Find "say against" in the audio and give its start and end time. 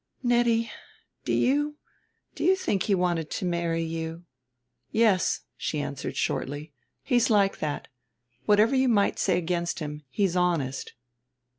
9.19-9.77